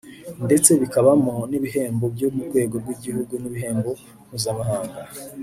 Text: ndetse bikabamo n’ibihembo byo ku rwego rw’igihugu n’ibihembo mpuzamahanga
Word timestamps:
ndetse 0.45 0.69
bikabamo 0.81 1.33
n’ibihembo 1.49 2.05
byo 2.15 2.27
ku 2.35 2.39
rwego 2.47 2.75
rw’igihugu 2.81 3.33
n’ibihembo 3.37 3.89
mpuzamahanga 4.27 4.99